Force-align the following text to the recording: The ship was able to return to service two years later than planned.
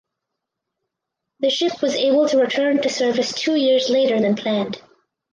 The 1.41 1.51
ship 1.51 1.79
was 1.83 1.93
able 1.93 2.27
to 2.29 2.39
return 2.39 2.81
to 2.81 2.89
service 2.89 3.33
two 3.33 3.55
years 3.55 3.87
later 3.87 4.19
than 4.19 4.35
planned. 4.35 4.81